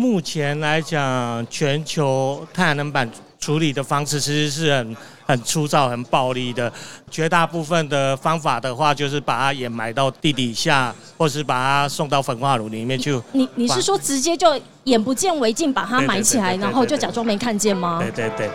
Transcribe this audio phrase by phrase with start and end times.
[0.00, 3.06] 目前来讲，全球太阳能板
[3.38, 6.72] 处理的方式其实是很很粗糙、很暴力的。
[7.10, 13.20] 绝大部分的方法的话，就是把它掩埋到地底下，或是把它送到焚化炉里面去。
[13.32, 17.98] 你你是说直接就眼不见为净，把它埋起来，然后就假装没看见吗？
[18.00, 18.48] 对对对。
[18.48, 18.54] 克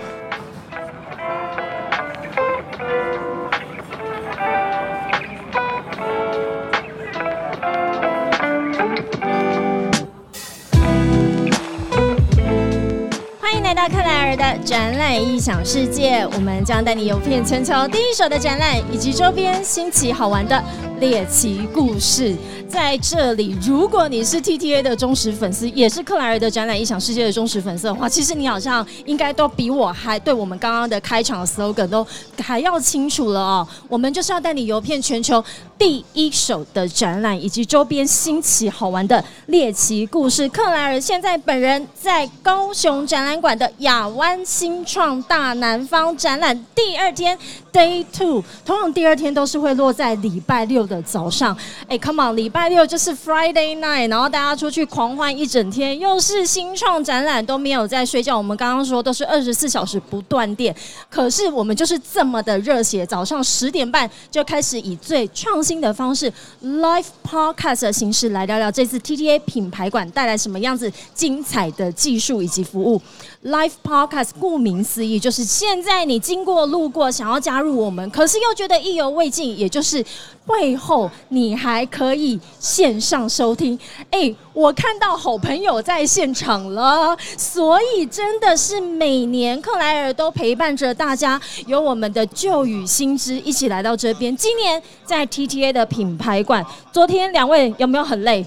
[15.20, 20.64] 异想世界，我们将带你游遍全球第一手的展览，以及周边新奇好玩的
[21.00, 22.36] 猎奇故事。
[22.68, 32.06] 在这里，如果你是 T T A 的忠实粉丝，也是克莱尔的展览异想世界的忠实粉丝的话，其实你好像应该都比我还对我们刚刚的开场 slogan 都
[32.40, 33.68] 还要清楚了哦。
[33.88, 35.42] 我们就是要带你游遍全球
[35.78, 40.50] 第一手的展览，以及周边新奇好玩的猎奇故事。
[40.50, 47.38] 克莱尔现在本人在高雄展览馆的亚湾新创大南方展览第二天
[47.76, 51.56] Day Two，通常第二天都是会落在礼拜六的早上。
[51.90, 58.38] 哎，Come on，礼拜六就是 Friday night，然后大家出去狂欢一整天，又是新创展览，都没有在睡觉。
[58.38, 60.74] 我们刚刚说都是二十四小时不断电，
[61.10, 66.32] 可是我们就是这么的热血，早上十点半就开始以最创新的方式
[66.64, 73.02] live podcast 的形式来聊聊这次 TTA 品牌馆带来什么样子精彩的技术以及服务。
[73.44, 80.06] live podcast 顾名思义，就是现在你经过路过想要加入入我们，可是又觉得意犹未尽，也就是
[80.46, 82.40] 背后你还可以。
[82.60, 83.78] 线上收听，
[84.12, 94.36] 哎，我看到好朋友在现场了，所以真的是每年克莱尔都陪伴着大家，有我们的旧与新知一起来到这边。
[94.36, 98.46] 今年在 TTA 的品牌馆，昨天两位有没有很累？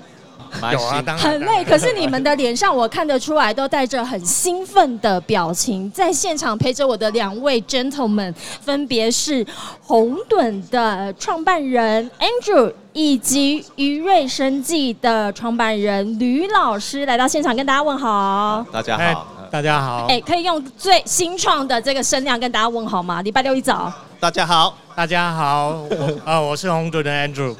[0.72, 1.64] 有啊，当然很累。
[1.64, 5.90] 可是你们的脸上我看得出来，都带着很兴奋的表情。
[5.90, 9.46] 在现场陪着我的两位 gentlemen，分别是
[9.82, 12.72] 红盾的创办人 Andrew。
[12.94, 18.66] 以及余瑞生技的创办人吕老师来到现场跟大家问好。
[18.72, 20.06] 大家好，大家好。
[20.08, 23.22] 哎，可以用最新创的这个声量跟大家问好吗？
[23.22, 23.92] 礼拜六一早。
[24.18, 25.68] 大家好，大家好。
[25.68, 27.54] 我啊，我是红盾的 Andrew。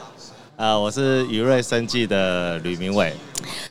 [0.59, 3.15] 呃，我是余瑞生技的吕明伟。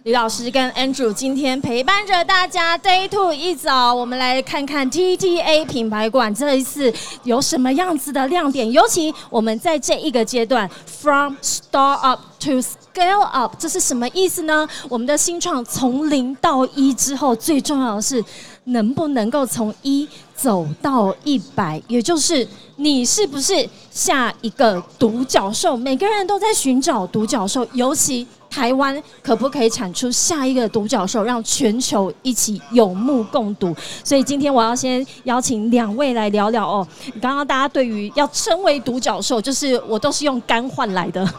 [0.03, 6.93] 李老师跟 Andrew 今天陪伴着大家 Day Two 一早，我们来看看 TTA 品牌馆这一次
[7.23, 8.71] 有什么样子的亮点。
[8.71, 14.65] 尤其我们在这一个阶段，From Start Up to Scale Up，这是什么意思呢？
[14.87, 18.23] 我们的新创从零到一之后，最重要的是
[18.63, 22.47] 能不能够从一走到一百，也就是
[22.77, 25.75] 你是不是下一个独角兽？
[25.75, 28.27] 每个人都在寻找独角兽，尤其。
[28.49, 33.75] 台湾可不可以产出下一个独角兽，让全球一起有目共睹？
[34.05, 36.87] 所以今天我要先邀请两位来聊聊哦。
[37.21, 41.29] 刚刚大家对于要称为独角兽，就是我都是用肝换来的。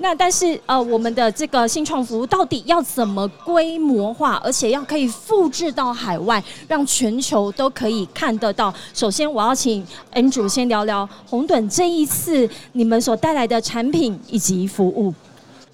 [0.00, 8.72] 那但是呃，我们的这个新创服务到底要怎么规模化，而且要可以复制到海外，让全球都可以看得到？
[8.92, 15.14] 首先我要请 N 主先聊聊红盾这一次你们所带来的产品以及服务。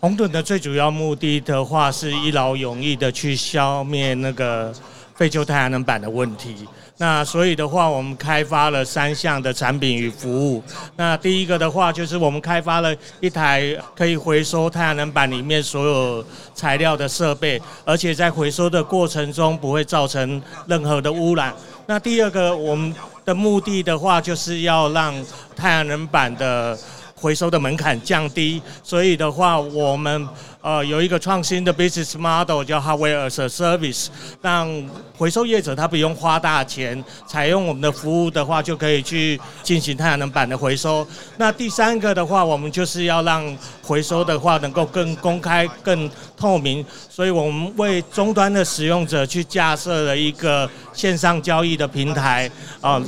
[0.01, 4.73] 红盾的最主要目的的话，是一劳永逸的去消灭那个
[5.15, 6.55] 废旧太阳能板的问题。
[6.99, 10.63] 那所以的话，我们开发了三项的产品与服务。
[10.97, 16.25] 那第一个的话，就是我们开发了一台可以回收太阳能板里面所有
[16.55, 21.55] 材料的设备，而且在回收的过程中不会造成任何的污染。
[21.87, 22.95] 那第二个，我们
[23.27, 25.13] 的目的的话，就是要让
[25.57, 26.79] 太阳能板的
[27.19, 30.29] 回收的门槛降低，所以的话，我们
[30.61, 34.09] 呃有一个创新的 business model 叫 Hardware as a Service，
[34.43, 34.69] 让
[35.17, 41.07] 回收业者他不用花大钱，采用我们的服务的话，就可以去进行太阳能板的回收。
[41.39, 52.51] 那第三个的话，我们就是要让回收的话能够更公开、更透明，所以我们为终端的使用者去架设了一个线上交易的平台
[52.83, 53.03] 啊，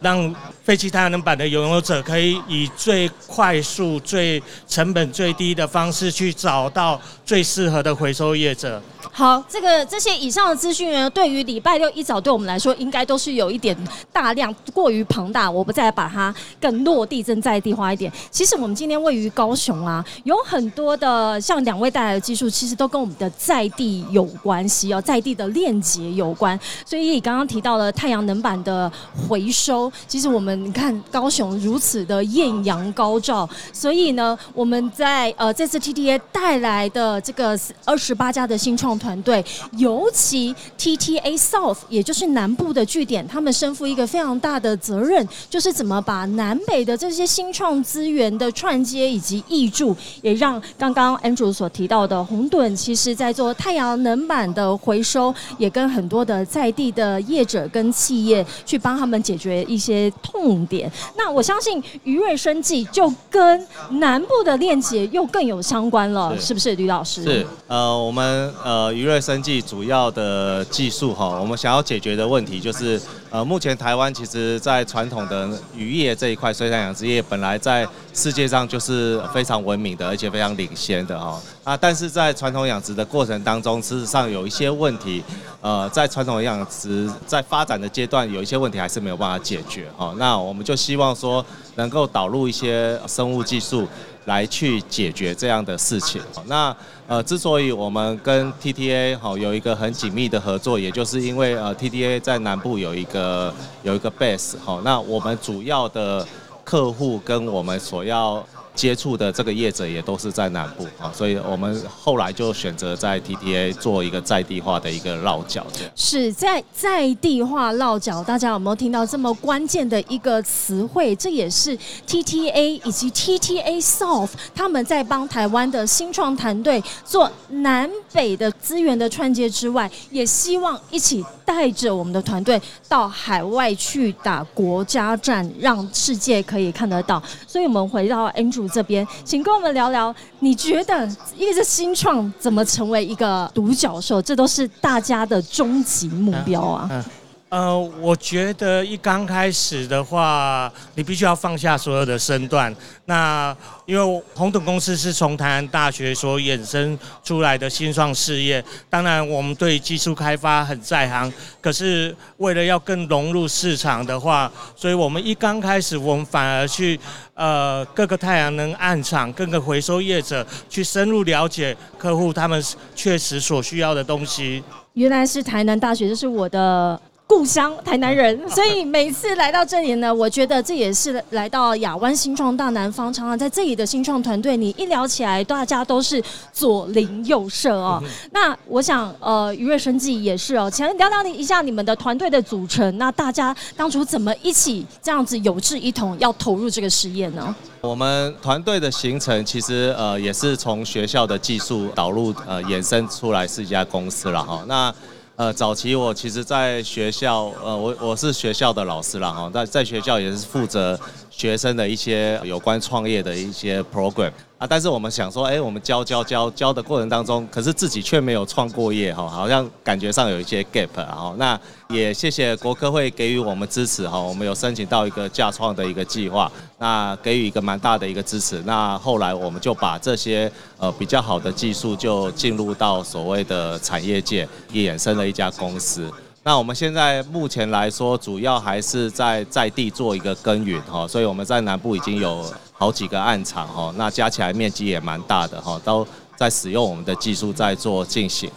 [0.00, 0.34] 让。
[0.64, 8.80] 废弃太阳能板的拥有者可以以最快速、最成本最低的方式去找到最适合的回收业者。
[9.12, 13.76] 好，这个这些以上的资讯呢，对于礼拜六一早对我们来说，应该都是有一点
[14.10, 18.10] 大量过于庞大，我不再把它更落地、更在地化一点。
[18.30, 26.58] 其实我们今天位于高雄啊，有很多的像两位带来的技术，其实都跟我们的在地有关系哦，在地的链接有关。
[26.86, 28.90] 所以刚刚提到了太阳能板的
[29.28, 30.54] 回收，其实我们。
[30.64, 39.44] 你看高雄如此的艳阳高照，所以呢，我们在呃这次 T T A 带来的这个二十八家的新创团队，
[39.76, 60.90] 尤其 TTA South，也就是南部的据点，他们身负一个非常大的责任，就是怎么把南北的这些新创资源的串接以及挹注，也让刚刚 Andrew 所提到的红盾，其实在做太阳能板的回收，也跟很多的在地的业者跟企业去帮他们解决一些痛点。
[61.16, 67.22] 那我相信余瑞生计就跟南部的链接又更有相关了，是不是，吕老师？
[67.24, 73.00] 是，呃，我们呃余瑞生计主要的技术哈，我们想要解决的问题就是，
[73.30, 81.40] 呃，目前台湾其实在传统的渔业这一块，水产养殖业本来在世界上就是非常文明的，而且非常领先的哈。
[81.64, 85.24] 啊，但是在传统养殖的过程当中，事实上有一些问题，
[85.60, 90.14] 呃，在传统养殖在发展的阶段，有一些问题还是没有办法解决哦。
[90.18, 91.44] 那我们就希望说，
[91.76, 93.88] 能够导入一些生物技术。
[94.26, 96.18] 来去解决这样的事情。
[96.46, 96.74] 那
[97.06, 103.52] 呃，之所以我们跟 TTA 好有一个很紧密的合作，也就是因为呃 TTA 在南部有一个
[103.82, 106.26] 有一个 base 好，那我们主要的
[106.64, 108.42] 客户跟我们所要。
[108.74, 118.22] 接触的这个业者也都是在南部啊，所以我们后来就选择在 TTA 做一个在地化的一个落脚，是在在地化落脚。
[118.24, 121.14] 大家有没有听到这么关键的一个词汇？
[121.14, 137.22] 这也是 TTA 以及 TTA South 他们在帮台湾的新创团队做南北的资源的串接之外，也希望一起带着我们的团队到海外去打国家战，让世界可以看得到。
[137.46, 138.63] 所以我们回到 Andrew。
[138.68, 144.20] 这边，请跟我们聊聊，你觉得一个新创怎么成为一个独角兽？
[144.20, 147.04] 这都是大家的终极目标啊。
[147.54, 152.74] 呃，我觉得一刚开始的话，你必须要放下所有的身段。
[153.04, 153.56] 那
[153.86, 158.60] 因为红等公司是从台湾大学所衍生出来的新创事业，
[158.90, 161.32] 当然我们对技术开发很在行。
[161.60, 166.98] 可是为了要更融入市场的话，所以我们一刚开始，我们反而去
[167.34, 172.60] 呃各个太阳能暗厂、各个回收业者去深入了解客户他们
[172.96, 174.64] 确实所需要的东西。
[174.94, 177.00] 原来是台南大学，这是我的。
[177.36, 183.12] 故乡台南人，所以每次来到这里呢，我觉得这也是来到亚湾新创大南方。
[183.12, 186.22] 常常在这里的新创团队，你一聊起来，大家都是
[186.52, 188.00] 左邻右舍哦。
[188.30, 192.96] 那我想，呃，愉悦生计也是哦，请聊聊你一下你们的团队的组成。
[192.98, 197.52] 那大家当初怎么一起这样子有志一同，要投入这个实验呢？
[197.80, 204.64] 我们团队的形成其实呃也是从学校的技术导入呃衍生出来是一家公司了哈。
[204.68, 204.94] 那
[205.36, 210.98] 呃，早期我其实在学校，呃，我我是学校的老师了哈，在在学校也是负责
[211.36, 214.66] 学生的一些有关创业的一些 program 啊。
[214.66, 221.58] 但是我们想说，哎，我们教教教教的过程当中，可是自己却没有创过业哈，好像感觉上有一些 gap 然后那
[221.88, 228.62] 也谢谢国科会给予我们支持哈，我们有申请到一个架创的一个计划，那给予一个蛮大的一个支持。
[228.64, 236.10] 那后来我们就把这些呃比较好的技术就进入到所谓的产业界，衍生了一家公司。
[236.46, 246.06] 那我们现在目前来说，主要还是在在地做一个耕耘哈，所以我们在南部已经有好几个暗场哈，那加起来面积也蛮大的哈，都
[246.36, 248.50] 在使用我们的技术在做进行。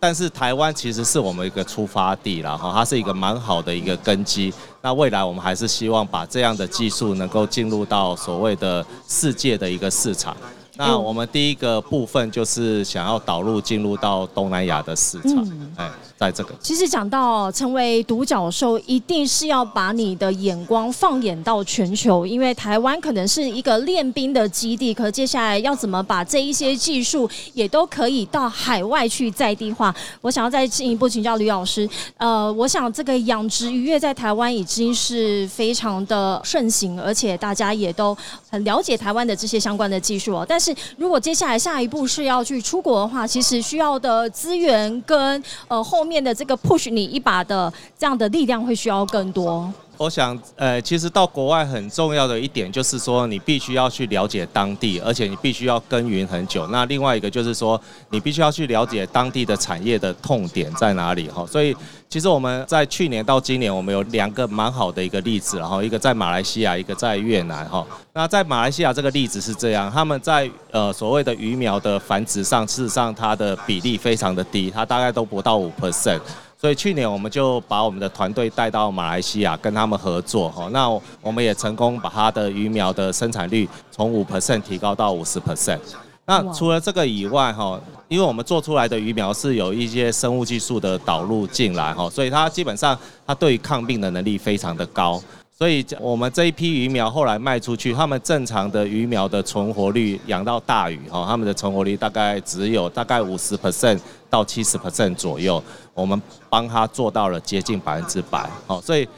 [0.00, 4.52] 但是台湾其实是我们一个出发地了哈，它是一个蛮好的一个根基。
[4.82, 10.36] 那未来我们还是希望把这样的技术能够进入到所谓的世界的一个市场。
[10.78, 15.44] 那我们第一个部分就是想要导入进入到东南亚的市场，
[15.76, 16.54] 哎，在这个。
[16.60, 29.92] 其实讲到成为独角兽，一定是要把你的眼光放眼到全球，因为台湾可能是一个练兵的基地，可接下来要怎么把这一些技术也都可以到海外去在地化？
[30.20, 38.16] 我想要再进一步请教吕老师，呃，我想这个养殖渔业在台湾已经是非常的盛行，而且大家也都
[38.48, 40.74] 很了解台湾的这些相关的技术哦，但是。
[40.96, 49.72] 如果接下来下一步是要去出国的话，其实需要的资源跟呃后面的这个 push 你一把的这样的力量会需要更多。
[49.98, 56.64] 我想，呃，其实到国外很重要的一点就是说，你必须要去了解当地，而且你必须要耕耘很久。
[56.68, 61.44] 那另外一个就是说，你必须要去了解当地的产业的痛点在哪里哈。
[61.44, 61.76] 所以，
[62.08, 67.84] 其实我们在去年到今年，我们有两个蛮好的一个例子，然后一个在马来西亚，一个在越南哈。
[68.12, 76.20] 那在马来西亚这个例子是这样，他们在呃所谓的鱼苗的繁殖上，事实上它的比例非常的低，它大概都不到五 percent。
[76.60, 80.90] 所以去年我们就把我们的团队带到马来西亚跟他们合作，哈，那
[81.22, 85.78] 我们也成功把它的鱼苗的生产率从五 percent 提高到五十 percent。
[86.26, 95.22] 那除了这个以外，哈，因为我们做出来的鱼苗是有一些生物技术的导入进来，哈，所以它基本上它对于抗病的能力非常的高。
[95.58, 103.98] 所以我们这一批鱼苗后来卖出去，他们正常的鱼苗的存活率养到大鱼哈，他们的存活率大概只有大概五十 percent
[104.30, 105.60] 到七十 percent 左右，
[105.94, 108.48] 我们帮他做到了接近百分之百。
[108.68, 109.08] 好，所以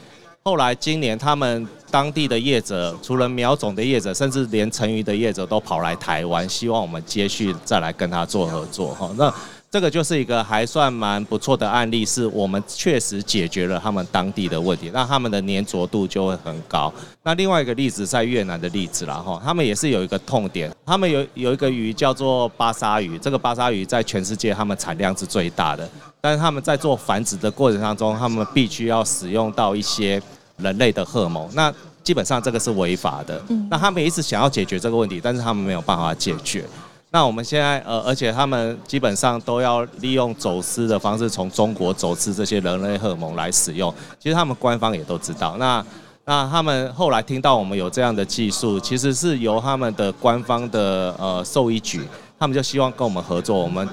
[0.41, 9.11] 后来今年他们当地的业者，除了苗种的业者，甚至连成鱼的业者都跑来台湾，希望我们接续再来跟他做合作哈。
[9.15, 9.31] 那
[9.71, 16.93] 这个就是一个还算蛮不错的案例，是我们确实解决了他们当地的问题，那他们的粘着度就会很高。
[17.23, 30.21] 那另外一个例子在越南的例子啦，哈，他们也是有一个痛点，他们有有一个鱼叫做巴沙鱼，这个巴沙鱼在全世界他们产量是最大的，但是他们在做繁殖的过程当中，他们必须要使用到一些
[30.57, 31.73] 人类的荷尔蒙，那
[32.03, 33.41] 基本上这个是违法的。
[33.47, 36.65] 嗯那他们一直想要解决这个问题，但是他们没有办法解决。
[37.13, 43.93] 那我们现在呃，而且他们基本上都要利用走私的方式从中国走私这些人类荷尔蒙来使用。
[44.17, 45.57] 其实他们官方也都知道。
[45.57, 45.85] 那
[46.23, 52.07] 那他们后来听到我们有这样的技术，其实是由他们的官方的呃兽医局，
[52.39, 53.85] 他们就希望跟我们合作，我们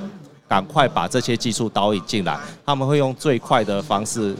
[0.47, 2.39] 赶快把这些技术导引进来。
[2.65, 4.37] 他们会用最快的方式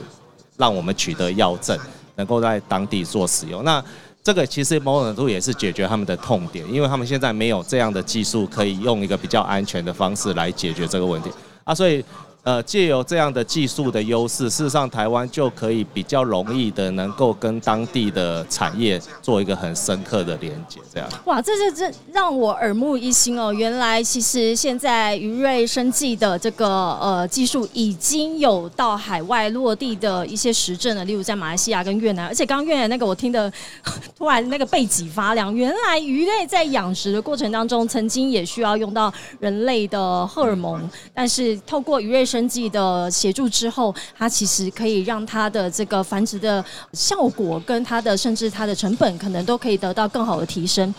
[0.55, 1.77] 让我们取得药证，
[2.15, 3.61] 能够在当地做使用。
[3.65, 3.83] 那
[4.21, 11.29] 这个其实某种程度也是解决他们的痛点，因为他们现在没有这样的技术可以用一个比较安全的方式来解决这个问题
[11.63, 12.03] 啊，所以。
[12.43, 21.09] 呃，借由这样的技术的优势，事实上台湾就可以比较容易的能够跟当地的产业做一个很深刻的连接，这样。
[21.25, 23.51] 哇，这这这让我耳目一新哦！
[23.51, 26.65] 原来其实现在鱼瑞生技的这个
[27.01, 32.25] 呃技术已经有到海外落地的一些实证了，例如在马来西亚跟越南。
[32.25, 33.51] 而且刚刚越南那个我听的
[34.17, 42.28] 突然那个背脊发凉，原来鱼类在养殖的过程当中曾经也需要用到人类的荷尔蒙，但是透过鱼瑞。
[42.29, 50.93] 生计的协助之后，它其实可以让它的这个繁殖的效果跟它的甚至它的成本可能都可以得到更好的提升。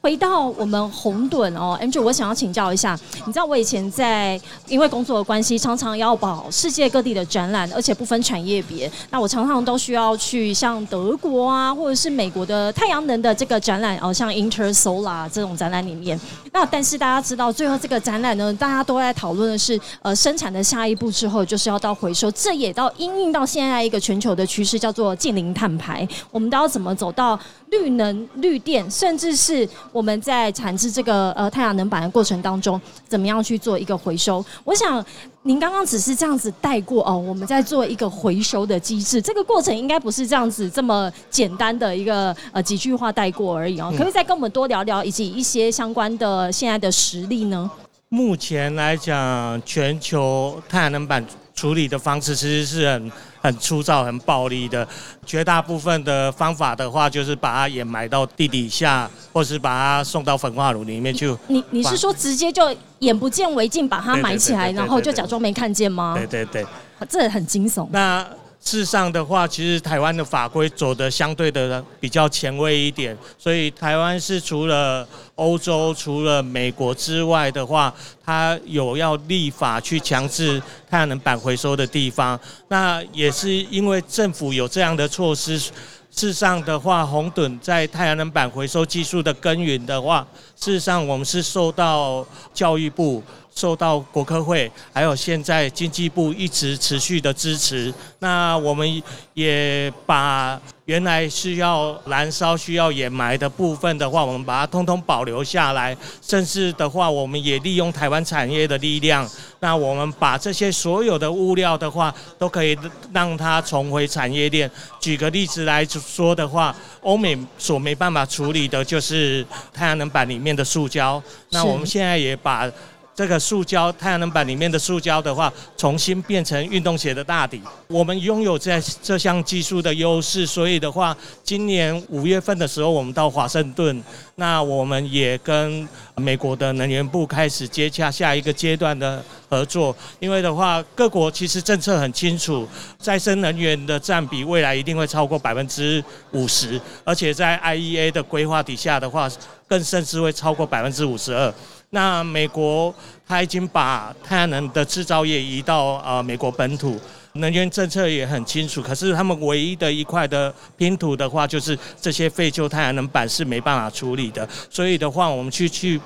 [0.00, 16.18] 回到我们红盾哦，Andrew，我想要请教一下，你知道我以前在因为工作的关系，常常要跑世界各地的展览，而且不分产业别，那我常常都需要去像德国啊，或者是美国的太阳能的这个展览哦，像 Intersolar 这种展览里面。
[16.52, 20.75] 那但是大家知道，最后这个展览呢，大家都在讨论的是呃生产的下。
[20.76, 26.06] 下一步之后就是要到回收，这也到应用到现在一个全球的趋势，叫做近零碳排。
[26.30, 27.38] 我们都要怎么走到
[27.70, 32.78] 绿能、绿电，甚至是我们在产制这个呃太阳能板的过程当中，
[33.08, 34.44] 怎么样去做一个回收？
[34.64, 35.02] 我想
[35.44, 43.88] 您刚刚只是这样子带过哦，我们在做一个回收的机制，这个过程应该不是这样子这么简单的一个呃几句话带过而已哦。
[43.92, 47.70] 可不可以再跟我们多聊聊，以及一些相关的现在的实例呢？
[48.08, 54.86] 目前来讲，全球太阳能板处理的方式其实是很很粗糙、很暴力的。
[55.24, 61.36] 绝大部分的方法的话，就是把它掩埋到地底下，或是把它送到焚化炉里面去。
[61.48, 66.14] 你你是说直接就眼不见为净，把它埋起来，然后就假装没看见吗？
[66.16, 66.66] 对对对，
[67.08, 67.88] 这很惊悚。
[67.90, 68.24] 那。
[68.66, 75.06] 事实上的话，其实台湾的法规走的相对的比较前卫一点，所以台湾是除了
[75.36, 77.94] 欧洲、除了美国之外的话，
[78.24, 82.38] 它有要立法去强制太阳能板回收的地方。
[82.66, 85.70] 那也是因为政府有这样的措施。
[86.16, 90.26] 事实上的话，红盾在太阳能板回收技术的耕耘的话，
[90.58, 93.22] 事实上我们是受到教育部。
[93.54, 109.28] 受到国科会还有现在经济部一直持续的支持，那我们也把原来需要燃烧、需要掩埋的部分的话，我们把它通通保留下来，甚至的话，我们也利用台湾产业的力量，
[109.58, 112.78] 那我们把这些所有的物料的话，都可以
[113.12, 114.70] 让它重回产业链。
[115.00, 122.70] 举个例子来说的话，欧美所没办法处理的就是太阳能板里面的塑胶，那我们现在也把。
[123.16, 127.62] 这个塑胶太阳能板里面的塑胶的话，重新变成运动鞋的大底。
[127.88, 134.04] 我们拥有这这项技术的优势，所以的话，今年五月份的时候，我们到华盛顿，
[134.34, 139.96] 那我们也跟美国的能源部开始接洽下一个阶段的合作。
[140.20, 142.68] 因为的话，各国其实政策很清楚，
[142.98, 149.26] 再生能源的占比未来一定会超过百分之五十，而且在 IEA 的规划底下的话，
[149.66, 151.54] 更甚至会超过百分之五十二。
[151.96, 152.94] 那美国
[153.26, 157.00] 他已经把太阳能的制造业移到呃美国本土，
[157.32, 158.82] 能源政策也很清楚。
[158.82, 164.46] 可是他们唯一的一块的拼图的话，就是这些废旧太阳能板是没办法处理的。
[164.68, 165.98] 所以的话，我们去去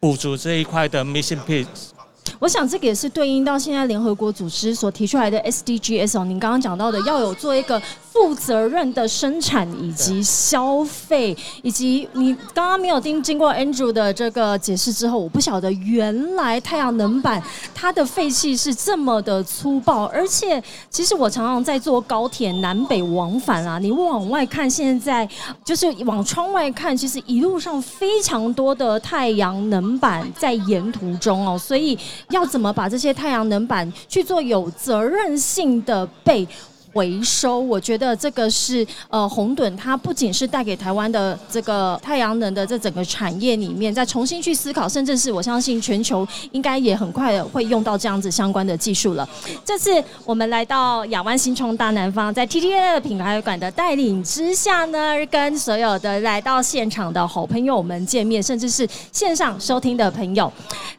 [0.00, 1.90] 补足这一块的 missing piece。
[2.40, 7.80] 我想这个也是对应到现在联合国组织所提出来的 SDGs 哦，您刚刚讲到的要有做一个
[8.18, 17.40] 负责任的生产以及消费，以及你刚刚没有听经过 Andrew 的这个解释之后，我不晓得原来太阳能板
[17.74, 25.28] 它的废气是这么的粗暴，而且其实我常常在坐高铁南北往返啊，你往外看，现在
[25.64, 31.96] 就是往窗外看，其实一路上非常多的太阳能板在沿途中哦，所以。
[32.30, 36.46] 要怎么把这些太阳能板去做有责任性的被？
[36.92, 49.28] 回收，我觉得这个是呃红盾，它不仅是带给台湾的这个太阳能的这整个产业里面，再重新去思考，甚至是我相信全球应该也很快的会用到这样子相关的技术了。
[49.64, 60.50] 这次我们来到亚湾新创大南方，在 T T A 品牌馆的带领之下呢，跟所有的来到现场的好朋友们见面，甚至是线上收听的朋友，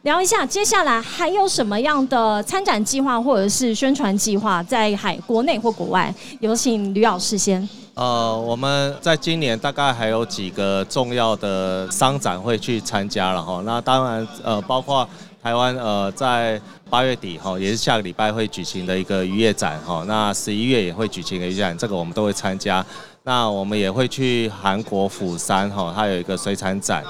[0.02, 7.66] 聊一下接下来还有什么样的参展计划或者是宣传计划，在海国内或国外，有请吕老师先。
[7.94, 13.62] 呃，我们在今年大概还有几个重要的商展会去参加了哈。
[13.64, 15.08] 那当然，呃，包括
[15.42, 16.60] 台湾呃，在
[16.90, 20.04] 八月底哈，也是下个礼拜会举行的一个渔业展哈。
[20.06, 22.84] 那十一月也会举行渔业展，这个我们都会参加。
[23.22, 27.02] 那我们也会去韩国釜山哈，它有一个水产展。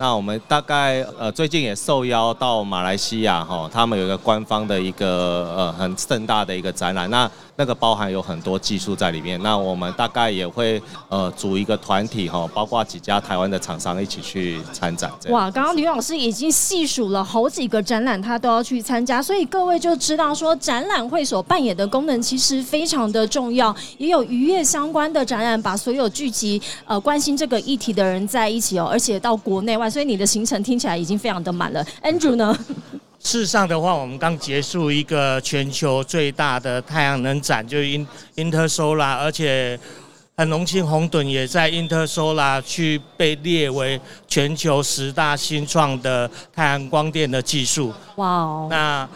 [0.00, 7.10] 那我们大概呃最近也受邀到马来西亚哈，他们有一个官方的一个呃很盛大的一个展览。
[7.10, 15.10] 那那个包含有很多技术在里面，那我们大概也会呃组一个团体哈，包括几家台湾的厂商一起去参展。
[15.30, 23.74] 哇，刚刚吕老师已经细数了好几个展览，他都要去参加，所以各位就知道说展览会所扮演的功能其实非常的重要。
[23.96, 31.84] 也有渔业相关的展览，把所有聚集呃关心这个议题的人在一起哦，而且到国内外，所以你的行程听起来已经非常的满了。
[32.02, 32.56] Andrew 呢？
[33.20, 39.78] 事实上的话，我们刚结束一个全球最大的太阳能展，就是 In Intersolar，而且
[40.36, 47.92] 很荣幸红盾也在 Intersolar 去被列为全球十大新创的太阳光电的技术。
[48.16, 48.68] 哇哦！
[48.70, 49.08] 那。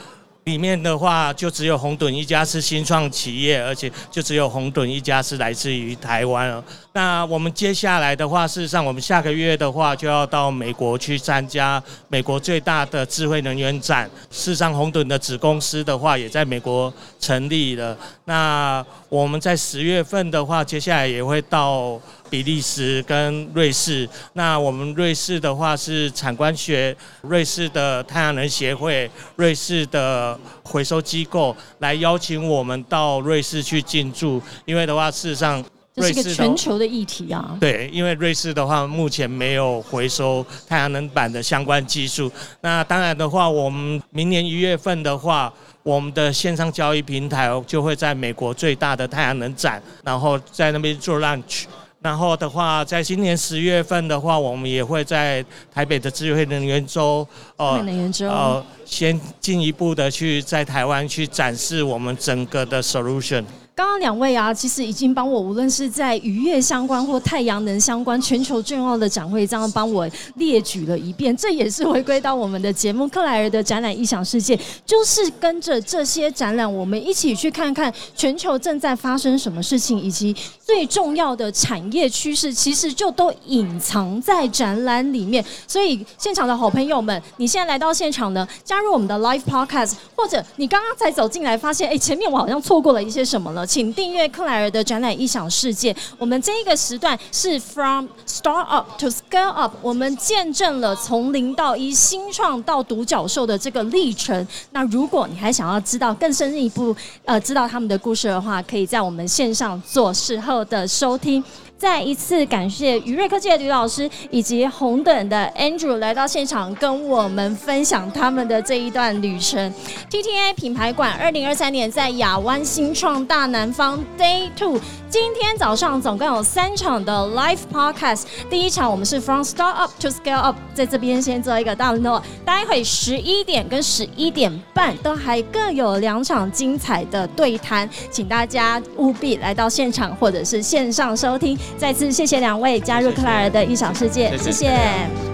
[0.45, 6.63] 里面的话，就只有红盾一家是新创企业，而且就只有红盾一家是来自于台湾哦。
[6.93, 14.11] 那我们接下来的话，事实上，我们下个月的话就要到美国去参加美国最大的智慧能源展。
[14.31, 17.97] 事实上，红盾的子公司的话也在美国成立了。
[18.25, 22.01] 那我们在十月份的话，接下来也会到。
[22.33, 35.63] 比利时跟瑞士，那我们瑞士的话是产官学，瑞士的太阳能协会，瑞士的回收机构来邀请我们到瑞士去进驻，因为的话事实上，
[35.95, 37.55] 这是一个全球的议题啊。
[37.61, 42.33] 对，因为瑞士的话目前没有回收太阳能板的相关技术。
[42.63, 51.65] 那当然的话，我们明年一月份的话，我们的线上交易平台就会在美国最大的太阳能展，然后在那边做 launch。
[52.03, 63.45] 然后的话，在今年十月份的话，我们也会在台北的智慧能源周，呃，能源周，呃，先进一步的去在台湾去展示我们整个的 solution。
[63.83, 71.37] 刚刚两位啊，其实已经帮我，无论是在渔业相关或太阳能相关全球重要的展会，这样帮我列举了一遍。
[71.37, 80.33] 这也是回归到我们的节目克莱尔的展览异想世界，就是跟着这些展览，我们一起去看看全球正在发生什么事情，以及
[80.65, 85.45] 最重要的产业趋势，其实就都隐藏在展览里面。
[85.67, 93.67] 所以现场的好朋友们，你现在来到现场呢，加入我们的 live podcast，或者你刚刚才走进来，发现哎，前面我好像错过了一些什么了。
[93.73, 95.97] 请订阅克莱尔的展览异想世界。
[96.19, 104.47] 我们这一个时段是 From Start Up to Scale Up，我们见证了从零到一、新创到独角兽的这个历程。
[104.73, 111.43] 那如果你还想要知道更深一步，呃，知道他们的故事的话，可以在我们线上做事后的收听。
[111.83, 119.75] 再一次感谢宇瑞科技的吕老师以及红等的 Andrew 来到现场跟我们分享他们的这一段旅程。
[120.09, 124.79] TTA 品牌馆二零二三年在亚湾新创大南方 Day Two。
[125.13, 128.23] 今天早上总共有三场的 Live Podcast。
[128.49, 132.23] 第一场我们是 From Start Up to Scale Up，在这边先做一个大诺。
[132.47, 141.59] 待会十一点跟十一点半都还各有两场精彩的对谈，请大家务必来到现场或者是线上收听。
[141.77, 145.32] 再次谢谢两位加入克莱尔的异想世界，谢谢。